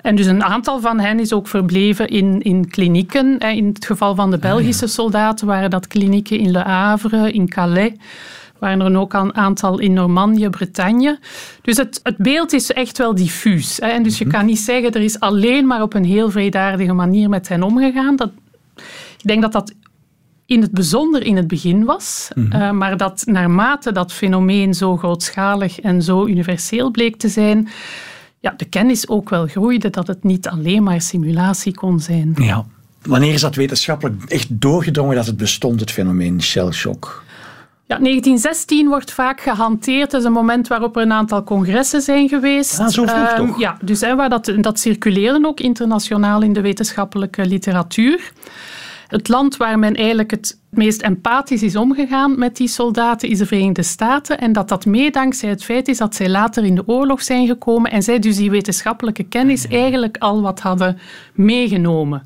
En 0.02 0.16
dus 0.16 0.26
een 0.26 0.44
aantal 0.44 0.80
van 0.80 1.00
hen 1.00 1.20
is 1.20 1.34
ook 1.34 1.48
verbleven 1.48 2.08
in, 2.08 2.42
in 2.42 2.70
klinieken. 2.70 3.38
In 3.38 3.68
het 3.68 3.86
geval 3.86 4.16
van 4.16 4.30
de 4.30 4.36
ah, 4.36 4.42
Belgische 4.42 4.88
soldaten 4.88 5.48
waren 5.48 5.70
dat 5.70 5.88
klinieken 5.88 6.38
in 6.38 6.52
Le 6.52 6.60
Havre, 6.60 7.32
in 7.32 7.50
Calais 7.50 7.94
waren 8.62 8.82
er 8.82 9.00
ook 9.00 9.14
een 9.14 9.36
aantal 9.36 9.80
in 9.80 9.94
Normandië, 9.94 10.50
Bretagne. 10.50 11.20
Dus 11.62 11.78
het, 11.78 12.00
het 12.04 12.18
beeld 12.18 12.54
is 12.54 12.72
echt 12.72 12.98
wel 12.98 13.16
diffuus. 13.16 13.78
Hè. 13.78 13.88
En 13.88 14.04
dus 14.04 14.18
je 14.18 14.26
mhm. 14.26 14.34
kan 14.34 14.46
niet 14.46 14.60
zeggen, 14.60 14.92
er 14.92 15.02
is 15.02 15.20
alleen 15.20 15.68
maar 15.68 15.82
op 15.82 15.94
een 15.94 16.06
heel 16.06 16.32
vredaardige 16.32 16.94
manier 16.94 17.30
met 17.30 17.48
hen 17.48 17.64
omgegaan. 17.64 18.16
Dat, 18.16 18.32
ik 19.18 19.28
denk 19.28 19.42
dat 19.42 19.52
dat 19.52 19.74
in 20.46 20.62
het 20.62 20.72
bijzonder 20.72 21.24
in 21.24 21.36
het 21.36 21.48
begin 21.48 21.86
was, 21.86 22.28
mhm. 22.36 22.52
eh, 22.52 22.72
maar 22.72 22.98
dat 22.98 23.24
naarmate 23.26 23.92
dat 23.92 24.14
fenomeen 24.14 24.74
zo 24.74 24.98
grootschalig 24.98 25.80
en 25.80 26.02
zo 26.02 26.26
universeel 26.26 26.92
bleek 26.92 27.16
te 27.16 27.28
zijn, 27.28 27.70
ja, 28.40 28.54
de 28.58 28.66
kennis 28.66 29.08
ook 29.08 29.30
wel 29.30 29.48
groeide 29.48 29.90
dat 29.90 30.08
het 30.08 30.24
niet 30.24 30.48
alleen 30.48 30.84
maar 30.84 31.02
simulatie 31.02 31.74
kon 31.74 32.00
zijn. 32.00 32.36
Ja. 32.36 32.66
Wanneer 33.02 33.34
is 33.34 33.42
dat 33.42 33.56
wetenschappelijk 33.56 34.24
echt 34.28 34.48
doorgedrongen 34.50 35.16
dat 35.16 35.26
het 35.26 35.38
bestond, 35.38 35.80
het 35.80 35.92
fenomeen 35.92 36.42
shell 36.42 36.72
shock? 36.72 37.24
Ja, 37.92 37.98
1916 37.98 38.88
wordt 38.88 39.12
vaak 39.12 39.42
gehanteerd. 39.42 40.12
Dat 40.12 40.20
is 40.20 40.26
een 40.26 40.34
moment 40.34 40.68
waarop 40.68 40.96
er 40.96 41.02
een 41.02 41.12
aantal 41.12 41.44
congressen 41.44 42.02
zijn 42.02 42.30
geweest. 42.30 42.80
Ah, 42.80 42.88
zo 42.88 43.06
vroeg 43.06 43.28
ehm, 43.28 43.48
toch? 43.48 43.60
Ja, 43.60 43.78
dus 43.82 44.02
hè, 44.02 44.16
waar 44.16 44.30
dat, 44.30 44.54
dat 44.60 44.80
circuleerde 44.80 45.48
ook 45.48 45.60
internationaal 45.60 46.42
in 46.42 46.54
de 46.54 46.62
wetenschappelijke 46.62 47.46
literatuur. 47.46 48.32
Het 49.08 49.28
land 49.28 49.58
waar 49.58 49.80
men 49.80 49.96
eigenlijk 49.96 50.32
het 50.32 50.60
meest 50.70 51.02
empathisch 51.02 51.64
is 51.64 51.76
omgegaan 51.76 52.40
met 52.40 52.58
die 52.58 52.68
soldaten 52.68 53.30
is 53.30 53.38
de 53.38 53.46
Verenigde 53.46 53.84
Staten. 53.84 54.40
En 54.40 54.54
dat 54.54 54.70
dat 54.70 54.86
mee 54.86 55.12
dankzij 55.12 55.50
het 55.50 55.64
feit 55.64 55.88
is 55.88 55.98
dat 55.98 56.16
zij 56.16 56.30
later 56.30 56.66
in 56.66 56.76
de 56.76 56.88
oorlog 56.88 57.22
zijn 57.22 57.48
gekomen 57.48 57.92
en 57.92 58.04
zij 58.04 58.20
dus 58.20 58.36
die 58.36 58.52
wetenschappelijke 58.52 59.24
kennis 59.24 59.66
ah, 59.66 59.72
eigenlijk 59.72 60.18
al 60.18 60.42
wat 60.42 60.60
hadden 60.60 61.00
meegenomen. 61.34 62.24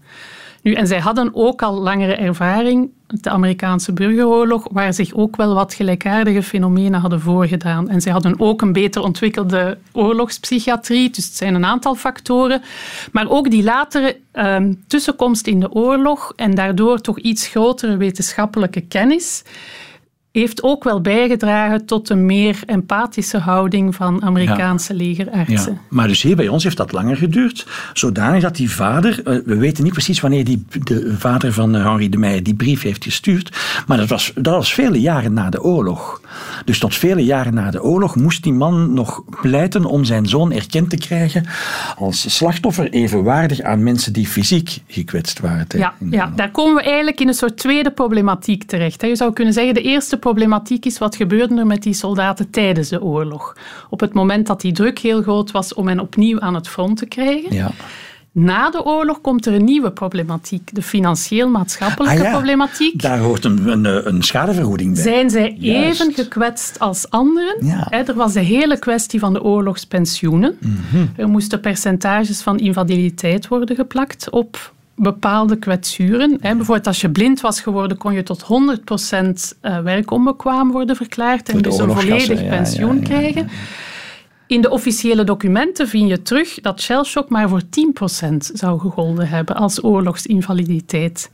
Nu, 0.66 0.74
en 0.74 0.88
zij 0.88 1.00
hadden 1.00 1.30
ook 1.34 1.62
al 1.62 1.82
langere 1.82 2.16
ervaring, 2.16 2.92
de 3.08 3.30
Amerikaanse 3.30 3.94
burgeroorlog, 3.94 4.68
waar 4.72 4.94
zich 4.94 5.14
ook 5.14 5.36
wel 5.36 5.54
wat 5.54 5.74
gelijkaardige 5.74 6.44
fenomenen 6.44 7.00
hadden 7.00 7.22
voorgedaan. 7.22 7.90
En 7.90 8.02
zij 8.02 8.12
hadden 8.12 8.40
ook 8.40 8.62
een 8.62 8.74
beter 8.74 9.02
ontwikkelde 9.02 9.78
oorlogspsychiatrie, 9.92 11.10
dus 11.10 11.26
het 11.26 11.34
zijn 11.34 11.56
een 11.56 11.66
aantal 11.66 11.96
factoren. 11.96 12.62
Maar 13.12 13.30
ook 13.30 13.52
die 13.52 13.64
latere 13.64 14.18
ehm, 14.32 14.74
tussenkomst 14.88 15.48
in 15.48 15.60
de 15.60 15.72
oorlog 15.72 16.34
en 16.36 16.56
daardoor 16.56 17.02
toch 17.02 17.20
iets 17.20 17.48
grotere 17.48 17.98
wetenschappelijke 17.98 18.82
kennis 18.82 19.44
heeft 20.39 20.63
ook 20.63 20.84
wel 20.84 21.01
bijgedragen 21.01 21.86
tot 21.86 22.10
een 22.10 22.25
meer 22.25 22.60
empathische 22.65 23.38
houding 23.38 23.96
van 23.96 24.24
Amerikaanse 24.24 24.94
legerartsen. 24.94 25.74
Ja. 25.74 25.80
Maar 25.89 26.08
dus 26.08 26.22
hier 26.22 26.36
bij 26.36 26.48
ons 26.48 26.63
heeft 26.63 26.77
dat 26.77 26.92
langer 26.92 27.18
geduurd, 27.18 27.68
zodanig 27.94 28.42
dat 28.42 28.56
die 28.56 28.72
vader, 28.72 29.22
eh, 29.24 29.38
we 29.46 29.56
weten 29.56 29.84
niet 29.84 29.94
precies 29.94 30.20
wanneer 30.20 30.44
die, 30.44 30.65
de 30.84 31.15
vader 31.18 31.54
van 31.54 31.74
Henri 31.74 32.10
de 32.10 32.18
Meijer 32.18 32.44
die 32.44 32.56
brief 32.56 32.82
heeft 32.82 33.04
gestuurd, 33.04 33.58
maar 33.88 33.98
dat 33.98 34.10
was, 34.10 34.32
dat 34.36 34.56
was 34.56 34.74
vele 34.74 35.01
jaren 35.01 35.34
na 35.34 35.50
de 35.50 35.63
oorlog. 35.63 36.22
Dus 36.65 36.80
tot 36.80 36.96
vele 36.96 37.24
jaren 37.24 37.54
na 37.54 37.72
de 37.72 37.84
oorlog 37.84 38.15
moest 38.15 38.44
die 38.44 38.54
man 38.54 38.94
nog 38.94 39.24
pleiten 39.42 39.86
om 39.86 40.04
zijn 40.04 40.25
zoon 40.25 40.51
erkend 40.51 40.89
te 40.89 40.98
krijgen 40.98 41.46
als 41.98 42.36
slachtoffer 42.36 42.89
evenwaardig 42.89 43.62
aan 43.62 43.84
mensen 43.84 44.13
die 44.13 44.27
fysiek 44.27 44.77
gekwetst 44.88 45.39
waren. 45.39 45.54
Ja, 45.70 45.94
ja, 46.10 46.32
daar 46.36 46.51
komen 46.51 46.75
we 46.75 46.82
eigenlijk 46.82 47.20
in 47.20 47.27
een 47.27 47.34
soort 47.34 47.58
tweede 47.58 47.92
problematiek 47.92 48.63
terecht. 48.63 49.01
Je 49.01 49.15
zou 49.15 49.34
kunnen 49.34 49.54
zeggen, 49.54 49.74
de 49.74 49.82
eerste 49.82 50.18
problematiek 50.25 50.86
is 50.86 50.98
wat 50.98 51.15
gebeurde 51.15 51.55
er 51.55 51.67
met 51.67 51.84
die 51.84 51.94
soldaten 51.94 52.50
tijdens 52.50 52.89
de 52.89 53.01
oorlog. 53.01 53.55
Op 53.89 54.00
het 54.00 54.13
moment 54.13 54.48
dat 54.48 54.62
die 54.62 54.72
druk 54.72 55.00
heel 55.00 55.22
groot 55.22 55.51
was 55.51 55.74
om 55.74 55.88
hen 55.88 56.00
opnieuw 56.00 56.39
aan 56.39 56.55
het 56.55 56.67
front 56.67 56.98
te 56.98 57.05
krijgen. 57.05 57.53
Ja. 57.53 57.72
Na 58.32 58.70
de 58.70 58.86
oorlog 58.86 59.22
komt 59.22 59.46
er 59.46 59.53
een 59.53 59.63
nieuwe 59.63 59.91
problematiek, 59.91 60.75
de 60.75 60.82
financieel-maatschappelijke 60.82 62.25
ah 62.25 62.32
problematiek. 62.32 63.01
Daar 63.01 63.20
hoort 63.20 63.46
een, 63.46 63.67
een, 63.67 64.08
een, 64.08 64.24
schadevergoeding 64.24 64.94
bij. 64.94 65.03
Zijn 65.03 65.29
zij 65.29 65.58
even 65.60 66.13
gekwetst 66.13 66.79
als 66.79 67.10
anderen? 67.10 67.65
Ja. 67.65 67.91
er 67.91 68.13
was 68.13 68.34
de 68.34 68.39
hele 68.39 68.79
kwestie 68.79 69.20
van 69.20 69.34
de 69.34 69.44
oorlogspensioenen. 69.44 70.58
Mhm. 70.60 71.05
Er 71.15 71.27
moesten 71.27 71.60
percentages 71.60 72.41
van 72.41 72.58
invaliditeit 72.58 73.48
worden 73.48 73.75
geplakt 73.75 74.29
op 74.29 74.74
bepaalde 74.96 75.58
kwetsuren. 75.58 76.38
Bijvoorbeeld 76.42 76.88
als 76.88 77.02
je 77.02 77.10
blind 77.10 77.42
was 77.42 77.62
geworden, 77.62 77.98
kon 77.98 78.14
je 78.14 78.24
tot 78.24 78.44
100% 78.44 79.58
eh, 79.62 79.80
werkonbekwaam 79.80 80.72
worden 80.72 80.96
verklaard 80.96 81.50
en 81.50 81.62
dus 81.62 81.78
een 81.78 81.92
volledig 81.92 82.48
pensioen 82.48 83.02
krijgen. 83.02 83.50
In 84.48 84.62
de 84.62 84.70
officiële 84.70 85.24
documenten 85.24 85.88
vind 85.88 86.10
je 86.10 86.22
terug 86.22 86.62
dat 86.62 86.82
shellshock 86.82 87.30
maar 87.30 87.50
voor 87.50 87.62
10% 87.62 88.36
zou 88.38 88.80
gegolden 88.80 89.28
hebben 89.28 89.56
als 89.56 89.84
oorlogsinvaliditeit. 89.84 91.32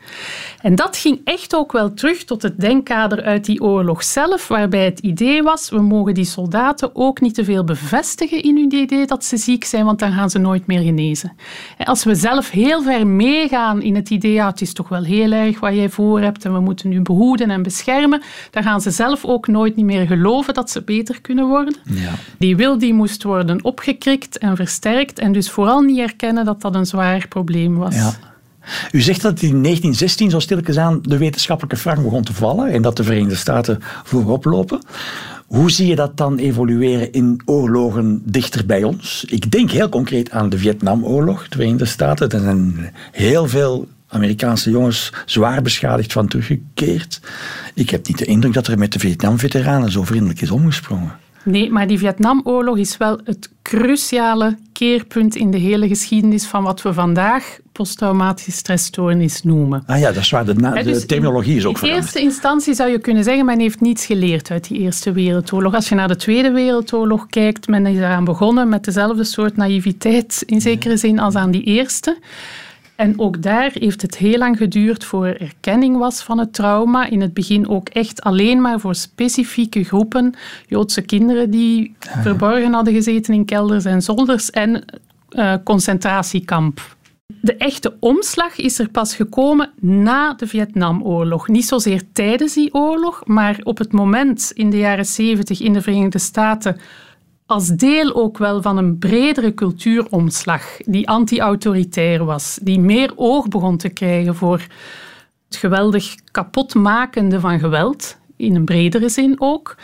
En 0.61 0.75
dat 0.75 0.97
ging 0.97 1.21
echt 1.23 1.55
ook 1.55 1.71
wel 1.71 1.93
terug 1.93 2.23
tot 2.23 2.41
het 2.41 2.59
denkkader 2.59 3.23
uit 3.23 3.45
die 3.45 3.61
oorlog 3.61 4.03
zelf, 4.03 4.47
waarbij 4.47 4.85
het 4.85 4.99
idee 4.99 5.43
was, 5.43 5.69
we 5.69 5.81
mogen 5.81 6.13
die 6.13 6.25
soldaten 6.25 6.95
ook 6.95 7.21
niet 7.21 7.33
te 7.33 7.43
veel 7.43 7.63
bevestigen 7.63 8.43
in 8.43 8.55
hun 8.55 8.73
idee 8.73 9.05
dat 9.05 9.25
ze 9.25 9.37
ziek 9.37 9.63
zijn, 9.63 9.85
want 9.85 9.99
dan 9.99 10.11
gaan 10.11 10.29
ze 10.29 10.39
nooit 10.39 10.67
meer 10.67 10.81
genezen. 10.81 11.35
Als 11.77 12.03
we 12.03 12.15
zelf 12.15 12.49
heel 12.49 12.81
ver 12.81 13.07
meegaan 13.07 13.81
in 13.81 13.95
het 13.95 14.09
idee, 14.09 14.33
ja, 14.33 14.47
het 14.47 14.61
is 14.61 14.73
toch 14.73 14.89
wel 14.89 15.03
heel 15.03 15.31
erg 15.31 15.59
wat 15.59 15.75
jij 15.75 15.89
voor 15.89 16.21
hebt 16.21 16.45
en 16.45 16.53
we 16.53 16.59
moeten 16.59 16.89
nu 16.89 17.01
behoeden 17.01 17.49
en 17.49 17.63
beschermen, 17.63 18.21
dan 18.51 18.63
gaan 18.63 18.81
ze 18.81 18.91
zelf 18.91 19.25
ook 19.25 19.47
nooit 19.47 19.75
niet 19.75 19.85
meer 19.85 20.07
geloven 20.07 20.53
dat 20.53 20.69
ze 20.69 20.81
beter 20.81 21.21
kunnen 21.21 21.47
worden. 21.47 21.75
Ja. 21.83 22.13
Die 22.37 22.55
wil 22.55 22.77
die 22.77 22.93
moest 23.01 23.23
worden 23.23 23.63
opgekrikt 23.63 24.37
en 24.37 24.55
versterkt 24.55 25.19
en 25.19 25.31
dus 25.31 25.49
vooral 25.49 25.81
niet 25.81 25.99
erkennen 25.99 26.45
dat 26.45 26.61
dat 26.61 26.75
een 26.75 26.85
zwaar 26.85 27.27
probleem 27.27 27.77
was. 27.77 27.95
Ja. 27.95 28.13
U 28.91 29.01
zegt 29.01 29.21
dat 29.21 29.41
in 29.41 29.63
1916 29.63 30.29
zo 30.29 30.39
stilletjes 30.39 30.77
aan 30.77 30.99
de 31.01 31.17
wetenschappelijke 31.17 31.77
frank 31.77 32.03
begon 32.03 32.23
te 32.23 32.33
vallen 32.33 32.71
en 32.71 32.81
dat 32.81 32.97
de 32.97 33.03
Verenigde 33.03 33.35
Staten 33.35 33.79
voorop 34.03 34.45
lopen. 34.45 34.81
Hoe 35.47 35.71
zie 35.71 35.87
je 35.87 35.95
dat 35.95 36.17
dan 36.17 36.37
evolueren 36.37 37.11
in 37.11 37.41
oorlogen 37.45 38.21
dichter 38.25 38.65
bij 38.65 38.83
ons? 38.83 39.25
Ik 39.27 39.51
denk 39.51 39.71
heel 39.71 39.89
concreet 39.89 40.31
aan 40.31 40.49
de 40.49 40.57
Vietnamoorlog, 40.57 41.47
de 41.47 41.55
Verenigde 41.55 41.85
Staten. 41.85 42.29
Er 42.29 42.39
zijn 42.39 42.93
heel 43.11 43.47
veel 43.47 43.87
Amerikaanse 44.07 44.69
jongens 44.69 45.13
zwaar 45.25 45.61
beschadigd 45.61 46.13
van 46.13 46.27
teruggekeerd. 46.27 47.21
Ik 47.73 47.89
heb 47.89 48.07
niet 48.07 48.17
de 48.17 48.25
indruk 48.25 48.53
dat 48.53 48.67
er 48.67 48.77
met 48.77 48.93
de 48.93 48.99
Vietnam-veteranen 48.99 49.91
zo 49.91 50.03
vriendelijk 50.03 50.41
is 50.41 50.51
omgesprongen. 50.51 51.13
Nee, 51.43 51.71
maar 51.71 51.87
die 51.87 51.97
Vietnamoorlog 51.97 52.77
is 52.77 52.97
wel 52.97 53.19
het 53.23 53.49
cruciale 53.61 54.57
keerpunt 54.73 55.35
in 55.35 55.51
de 55.51 55.57
hele 55.57 55.87
geschiedenis 55.87 56.45
van 56.45 56.63
wat 56.63 56.81
we 56.81 56.93
vandaag 56.93 57.59
posttraumatische 57.71 58.51
stressstoornis 58.51 59.43
noemen. 59.43 59.83
Ah 59.85 59.99
ja, 59.99 60.11
dat 60.11 60.23
is 60.23 60.29
waar. 60.29 60.45
De, 60.45 60.53
de 60.53 60.83
dus 60.83 61.05
terminologie 61.05 61.55
is 61.55 61.65
ook 61.65 61.77
veranderd. 61.77 62.05
In 62.05 62.21
eerste 62.21 62.33
instantie 62.33 62.73
zou 62.73 62.89
je 62.89 62.99
kunnen 62.99 63.23
zeggen, 63.23 63.45
men 63.45 63.59
heeft 63.59 63.81
niets 63.81 64.05
geleerd 64.05 64.51
uit 64.51 64.67
die 64.67 64.79
Eerste 64.79 65.11
Wereldoorlog. 65.11 65.73
Als 65.73 65.89
je 65.89 65.95
naar 65.95 66.07
de 66.07 66.15
Tweede 66.15 66.51
Wereldoorlog 66.51 67.27
kijkt, 67.27 67.67
men 67.67 67.85
is 67.85 67.97
eraan 67.97 68.23
begonnen 68.23 68.69
met 68.69 68.85
dezelfde 68.85 69.23
soort 69.23 69.57
naïviteit 69.57 70.43
in 70.45 70.61
zekere 70.61 70.97
zin 70.97 71.19
als 71.19 71.35
aan 71.35 71.51
die 71.51 71.63
Eerste. 71.63 72.17
En 73.01 73.19
ook 73.19 73.41
daar 73.41 73.71
heeft 73.73 74.01
het 74.01 74.17
heel 74.17 74.37
lang 74.37 74.57
geduurd 74.57 75.03
voor 75.03 75.25
erkenning 75.25 75.97
was 75.97 76.23
van 76.23 76.37
het 76.37 76.53
trauma. 76.53 77.05
In 77.09 77.21
het 77.21 77.33
begin 77.33 77.69
ook 77.69 77.89
echt 77.89 78.21
alleen 78.21 78.61
maar 78.61 78.79
voor 78.79 78.95
specifieke 78.95 79.83
groepen. 79.83 80.33
Joodse 80.67 81.01
kinderen 81.01 81.49
die 81.49 81.95
verborgen 81.99 82.73
hadden 82.73 82.93
gezeten 82.93 83.33
in 83.33 83.45
kelders 83.45 83.85
en 83.85 84.01
zolders 84.01 84.49
en 84.49 84.83
uh, 85.31 85.55
concentratiekamp. 85.63 86.95
De 87.41 87.55
echte 87.55 87.95
omslag 87.99 88.55
is 88.57 88.79
er 88.79 88.89
pas 88.89 89.15
gekomen 89.15 89.69
na 89.79 90.33
de 90.33 90.47
Vietnamoorlog. 90.47 91.47
Niet 91.47 91.67
zozeer 91.67 92.01
tijdens 92.13 92.53
die 92.53 92.73
oorlog, 92.73 93.21
maar 93.25 93.59
op 93.63 93.77
het 93.77 93.91
moment 93.91 94.51
in 94.53 94.69
de 94.69 94.77
jaren 94.77 95.05
70 95.05 95.61
in 95.61 95.73
de 95.73 95.81
Verenigde 95.81 96.19
Staten 96.19 96.77
als 97.51 97.67
deel 97.67 98.15
ook 98.15 98.37
wel 98.37 98.61
van 98.61 98.77
een 98.77 98.97
bredere 98.97 99.53
cultuuromslag 99.53 100.77
die 100.85 101.09
anti-autoritair 101.09 102.25
was, 102.25 102.59
die 102.61 102.79
meer 102.79 103.11
oog 103.15 103.47
begon 103.47 103.77
te 103.77 103.89
krijgen 103.89 104.35
voor 104.35 104.67
het 105.47 105.57
geweldig 105.57 106.15
kapotmakende 106.31 107.39
van 107.39 107.59
geweld, 107.59 108.17
in 108.37 108.55
een 108.55 108.65
bredere 108.65 109.09
zin 109.09 109.35
ook. 109.41 109.75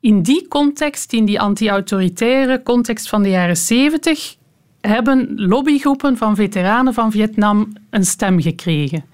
In 0.00 0.22
die 0.22 0.48
context, 0.48 1.12
in 1.12 1.24
die 1.24 1.40
anti-autoritaire 1.40 2.62
context 2.62 3.08
van 3.08 3.22
de 3.22 3.30
jaren 3.30 3.56
zeventig, 3.56 4.36
hebben 4.80 5.32
lobbygroepen 5.36 6.16
van 6.16 6.36
veteranen 6.36 6.94
van 6.94 7.10
Vietnam 7.10 7.72
een 7.90 8.04
stem 8.04 8.40
gekregen. 8.40 9.04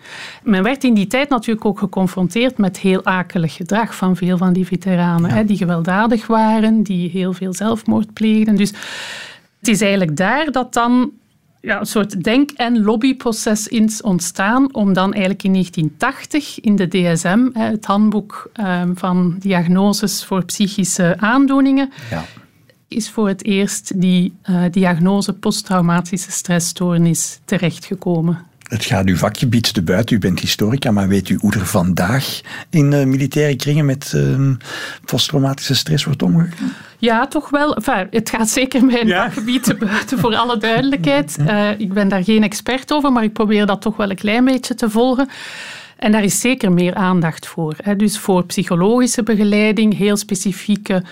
Men 0.43 0.63
werd 0.63 0.85
in 0.85 0.95
die 0.95 1.07
tijd 1.07 1.29
natuurlijk 1.29 1.65
ook 1.65 1.79
geconfronteerd 1.79 2.59
met 2.59 2.79
heel 2.79 3.05
akelig 3.05 3.55
gedrag 3.55 3.95
van 3.95 4.17
veel 4.17 4.37
van 4.37 4.53
die 4.53 4.67
veteranen, 4.67 5.31
hè, 5.31 5.45
die 5.45 5.57
gewelddadig 5.57 6.27
waren, 6.27 6.83
die 6.83 7.11
heel 7.11 7.33
veel 7.33 7.55
zelfmoord 7.55 8.13
pleegden. 8.13 8.57
Dus 8.57 8.73
het 9.59 9.69
is 9.69 9.81
eigenlijk 9.81 10.17
daar 10.17 10.51
dat 10.51 10.73
dan 10.73 11.11
ja, 11.61 11.81
een 11.81 11.87
soort 11.87 12.25
denk- 12.25 12.51
en 12.51 12.83
lobbyproces 12.83 13.69
is 13.69 14.03
ontstaan 14.03 14.75
om 14.75 14.93
dan 14.93 15.13
eigenlijk 15.13 15.43
in 15.43 15.53
1980 15.53 16.61
in 16.61 16.77
de 16.77 16.89
DSM, 16.89 17.49
het 17.53 17.85
handboek 17.85 18.51
ehm, 18.53 18.95
van 18.95 19.37
diagnoses 19.39 20.25
voor 20.25 20.45
psychische 20.45 21.15
aandoeningen, 21.19 21.91
ja 22.11 22.25
is 22.95 23.11
voor 23.11 23.29
het 23.29 23.45
eerst 23.45 24.01
die 24.01 24.35
uh, 24.51 24.63
diagnose 24.71 25.33
posttraumatische 25.33 26.31
stressstoornis 26.31 27.41
terechtgekomen. 27.45 28.39
Het 28.65 28.85
gaat 28.85 29.07
uw 29.07 29.17
vakgebied 29.17 29.75
te 29.75 29.83
buiten. 29.83 30.17
U 30.17 30.19
bent 30.19 30.41
historica, 30.41 30.91
maar 30.91 31.09
weet 31.09 31.29
u 31.29 31.39
hoe 31.41 31.53
er 31.53 31.67
vandaag 31.67 32.41
in 32.71 32.93
uh, 32.93 33.05
militaire 33.05 33.57
kringen 33.57 33.85
met 33.85 34.13
uh, 34.17 34.51
posttraumatische 35.05 35.75
stress 35.75 36.05
wordt 36.05 36.23
omgegaan? 36.23 36.73
Ja, 36.99 37.27
toch 37.27 37.51
wel. 37.51 37.77
Enfin, 37.77 38.07
het 38.11 38.31
gaat 38.31 38.49
zeker 38.49 38.85
mijn 38.85 39.09
vakgebied 39.09 39.65
te 39.65 39.75
buiten, 39.75 40.19
voor 40.19 40.35
alle 40.35 40.59
duidelijkheid. 40.59 41.37
Uh, 41.41 41.71
ik 41.79 41.93
ben 41.93 42.09
daar 42.09 42.25
geen 42.25 42.43
expert 42.43 42.93
over, 42.93 43.13
maar 43.13 43.25
ik 43.25 43.33
probeer 43.33 43.67
dat 43.67 43.81
toch 43.81 43.97
wel 43.97 44.11
een 44.11 44.17
klein 44.17 44.45
beetje 44.45 44.75
te 44.75 44.91
volgen. 44.91 45.29
En 45.97 46.13
daar 46.13 46.25
is 46.25 46.41
zeker 46.41 46.73
meer 46.73 46.95
aandacht 46.95 47.47
voor. 47.47 47.77
Dus 47.97 48.19
voor 48.19 48.45
psychologische 48.45 49.23
begeleiding, 49.23 49.97
heel 49.97 50.17
specifieke 50.17 51.03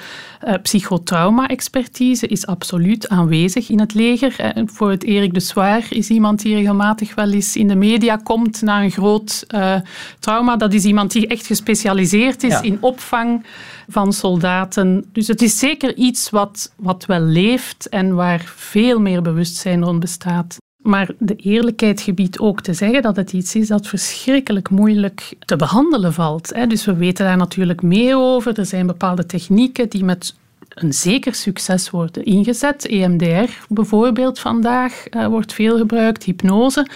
uh, 0.44 0.54
psychotrauma-expertise 0.62 2.26
is 2.26 2.46
absoluut 2.46 3.08
aanwezig 3.08 3.68
in 3.68 3.80
het 3.80 3.94
leger. 3.94 4.40
En 4.40 4.68
voor 4.68 4.90
het 4.90 5.04
Erik 5.04 5.34
de 5.34 5.40
Zwaar 5.40 5.86
is 5.90 6.08
iemand 6.08 6.42
die 6.42 6.54
regelmatig 6.54 7.14
wel 7.14 7.30
eens 7.30 7.56
in 7.56 7.68
de 7.68 7.74
media 7.74 8.16
komt 8.16 8.62
na 8.62 8.82
een 8.82 8.90
groot 8.90 9.44
uh, 9.54 9.74
trauma. 10.18 10.56
Dat 10.56 10.72
is 10.72 10.84
iemand 10.84 11.12
die 11.12 11.26
echt 11.26 11.46
gespecialiseerd 11.46 12.42
is 12.42 12.60
in 12.60 12.78
opvang 12.80 13.44
van 13.88 14.12
soldaten. 14.12 15.04
Dus 15.12 15.26
het 15.26 15.42
is 15.42 15.58
zeker 15.58 15.94
iets 15.96 16.30
wat, 16.30 16.72
wat 16.76 17.06
wel 17.06 17.20
leeft 17.20 17.88
en 17.88 18.14
waar 18.14 18.52
veel 18.56 19.00
meer 19.00 19.22
bewustzijn 19.22 19.84
rond 19.84 20.00
bestaat. 20.00 20.61
Maar 20.82 21.10
de 21.18 21.36
eerlijkheid 21.36 22.00
gebiedt 22.00 22.38
ook 22.38 22.60
te 22.60 22.74
zeggen 22.74 23.02
dat 23.02 23.16
het 23.16 23.32
iets 23.32 23.54
is 23.54 23.68
dat 23.68 23.86
verschrikkelijk 23.86 24.70
moeilijk 24.70 25.34
te 25.38 25.56
behandelen 25.56 26.12
valt. 26.12 26.68
Dus 26.68 26.84
we 26.84 26.94
weten 26.94 27.24
daar 27.24 27.36
natuurlijk 27.36 27.82
meer 27.82 28.16
over. 28.16 28.58
Er 28.58 28.66
zijn 28.66 28.86
bepaalde 28.86 29.26
technieken 29.26 29.88
die 29.88 30.04
met 30.04 30.34
een 30.68 30.92
zeker 30.92 31.34
succes 31.34 31.90
worden 31.90 32.24
ingezet. 32.24 32.86
EMDR 32.86 33.64
bijvoorbeeld 33.68 34.38
vandaag 34.38 35.04
uh, 35.10 35.26
wordt 35.26 35.52
veel 35.52 35.76
gebruikt, 35.76 36.24
hypnose. 36.24 36.86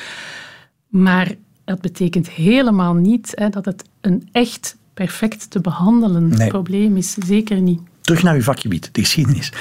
Maar 0.88 1.35
dat 1.64 1.81
betekent 1.81 2.31
helemaal 2.31 2.95
niet 2.95 3.47
dat 3.50 3.64
het 3.64 3.85
een 4.00 4.28
echt 4.33 4.76
perfect 4.95 5.50
te 5.50 5.61
behandelen 5.61 6.49
probleem 6.49 6.97
is. 6.97 7.16
Zeker 7.26 7.61
niet. 7.61 7.81
Terug 8.07 8.23
naar 8.23 8.35
uw 8.35 8.43
vakgebied, 8.43 8.89
de 8.93 9.01
geschiedenis. 9.01 9.53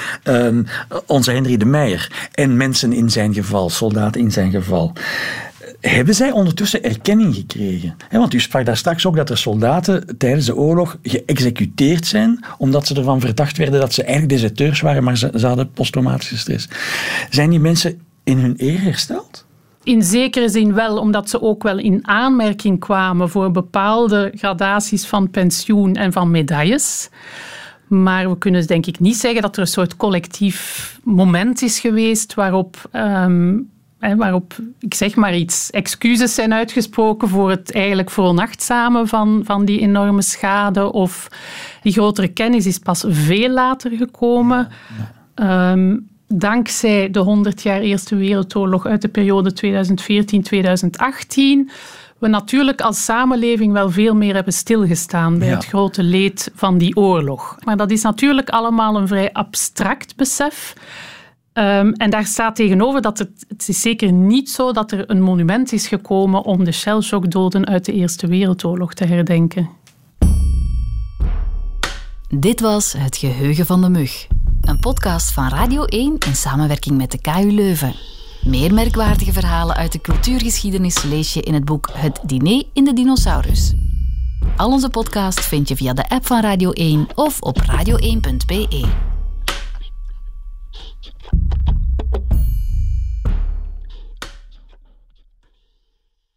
onze 1.06 1.30
Henry 1.30 1.56
de 1.56 1.64
Meijer 1.64 2.28
en 2.32 2.56
mensen 2.56 2.92
in 2.92 3.10
zijn 3.10 3.34
geval, 3.34 3.70
soldaten 3.70 4.20
in 4.20 4.30
zijn 4.30 4.50
geval. 4.50 4.92
hebben 5.80 6.14
zij 6.14 6.30
ondertussen 6.30 6.82
erkenning 6.82 7.34
gekregen? 7.34 7.96
Want 8.10 8.34
u 8.34 8.40
sprak 8.40 8.64
daar 8.64 8.76
straks 8.76 9.06
ook 9.06 9.16
dat 9.16 9.30
er 9.30 9.38
soldaten 9.38 10.18
tijdens 10.18 10.46
de 10.46 10.56
oorlog 10.56 10.98
geëxecuteerd 11.02 12.06
zijn 12.06 12.44
omdat 12.58 12.86
ze 12.86 12.94
ervan 12.94 13.20
verdacht 13.20 13.56
werden 13.56 13.80
dat 13.80 13.92
ze 13.92 14.02
eigenlijk 14.02 14.32
deserteurs 14.32 14.80
waren, 14.80 15.04
maar 15.04 15.16
ze, 15.16 15.30
ze 15.34 15.46
hadden 15.46 15.70
posttraumatische 15.70 16.38
stress. 16.38 16.68
Zijn 17.30 17.50
die 17.50 17.60
mensen 17.60 18.00
in 18.24 18.38
hun 18.38 18.54
eer 18.56 18.80
hersteld? 18.80 19.44
In 19.82 20.02
zekere 20.02 20.48
zin 20.48 20.74
wel, 20.74 20.98
omdat 20.98 21.30
ze 21.30 21.42
ook 21.42 21.62
wel 21.62 21.78
in 21.78 22.08
aanmerking 22.08 22.80
kwamen 22.80 23.28
voor 23.28 23.50
bepaalde 23.50 24.32
gradaties 24.34 25.06
van 25.06 25.30
pensioen 25.30 25.94
en 25.94 26.12
van 26.12 26.30
medailles. 26.30 27.10
Maar 27.86 28.30
we 28.30 28.38
kunnen 28.38 28.66
denk 28.66 28.86
ik 28.86 29.00
niet 29.00 29.16
zeggen 29.16 29.42
dat 29.42 29.56
er 29.56 29.62
een 29.62 29.68
soort 29.68 29.96
collectief 29.96 30.98
moment 31.04 31.62
is 31.62 31.78
geweest 31.78 32.34
waarop, 32.34 32.88
um, 32.92 33.70
waarop 33.98 34.56
ik 34.80 34.94
zeg 34.94 35.16
maar 35.16 35.36
iets, 35.36 35.70
excuses 35.70 36.34
zijn 36.34 36.54
uitgesproken 36.54 37.28
voor 37.28 37.50
het 37.50 37.72
eigenlijk 37.72 38.10
veronachtzamen 38.10 39.08
van, 39.08 39.42
van 39.44 39.64
die 39.64 39.80
enorme 39.80 40.22
schade. 40.22 40.92
Of 40.92 41.28
die 41.82 41.92
grotere 41.92 42.28
kennis 42.28 42.66
is 42.66 42.78
pas 42.78 43.04
veel 43.08 43.50
later 43.50 43.90
gekomen. 43.90 44.68
Ehm, 45.34 45.96
dankzij 46.28 47.10
de 47.10 47.18
100 47.18 47.62
jaar 47.62 47.80
Eerste 47.80 48.16
Wereldoorlog 48.16 48.86
uit 48.86 49.02
de 49.02 49.08
periode 49.08 49.52
2014-2018 49.52 51.70
we 52.26 52.32
natuurlijk 52.32 52.80
als 52.80 53.04
samenleving 53.04 53.72
wel 53.72 53.90
veel 53.90 54.14
meer 54.14 54.34
hebben 54.34 54.52
stilgestaan 54.52 55.38
bij 55.38 55.48
het 55.48 55.64
grote 55.64 56.02
leed 56.02 56.50
van 56.54 56.78
die 56.78 56.96
oorlog. 56.96 57.56
Maar 57.64 57.76
dat 57.76 57.90
is 57.90 58.02
natuurlijk 58.02 58.50
allemaal 58.50 58.96
een 58.96 59.08
vrij 59.08 59.32
abstract 59.32 60.16
besef. 60.16 60.74
Um, 61.52 61.92
en 61.92 62.10
daar 62.10 62.24
staat 62.24 62.56
tegenover 62.56 63.02
dat 63.02 63.18
het, 63.18 63.44
het 63.48 63.68
is 63.68 63.80
zeker 63.80 64.12
niet 64.12 64.50
zo 64.50 64.72
dat 64.72 64.92
er 64.92 65.10
een 65.10 65.22
monument 65.22 65.72
is 65.72 65.88
gekomen 65.88 66.42
om 66.44 66.64
de 66.64 66.72
shellshockdoden 66.72 67.66
uit 67.66 67.84
de 67.84 67.92
Eerste 67.92 68.26
Wereldoorlog 68.26 68.94
te 68.94 69.04
herdenken. 69.04 69.68
Dit 72.28 72.60
was 72.60 72.92
Het 72.92 73.16
Geheugen 73.16 73.66
van 73.66 73.80
de 73.80 73.88
Mug, 73.88 74.26
een 74.60 74.78
podcast 74.78 75.32
van 75.32 75.48
Radio 75.48 75.84
1 75.84 76.18
in 76.18 76.36
samenwerking 76.36 76.96
met 76.96 77.10
de 77.10 77.20
KU 77.20 77.50
Leuven. 77.50 78.15
Meer 78.46 78.74
merkwaardige 78.74 79.32
verhalen 79.32 79.76
uit 79.76 79.92
de 79.92 80.00
cultuurgeschiedenis 80.00 81.02
lees 81.02 81.32
je 81.32 81.42
in 81.42 81.54
het 81.54 81.64
boek 81.64 81.88
Het 81.92 82.20
Diner 82.22 82.64
in 82.72 82.84
de 82.84 82.92
Dinosaurus. 82.92 83.72
Al 84.56 84.70
onze 84.70 84.90
podcast 84.90 85.40
vind 85.40 85.68
je 85.68 85.76
via 85.76 85.92
de 85.92 86.08
app 86.08 86.26
van 86.26 86.40
Radio 86.40 86.70
1 86.70 87.06
of 87.14 87.40
op 87.40 87.62
radio1.be. 87.62 88.86